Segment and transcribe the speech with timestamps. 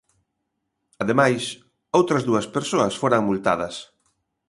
[1.03, 1.43] Ademais,
[1.99, 3.75] outras dúas persoas foran multadas.